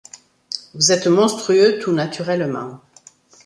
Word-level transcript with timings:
Vous 0.73 0.91
êtes 0.91 1.05
monstrueux 1.05 1.77
tout 1.77 1.91
naturellement; 1.91 2.81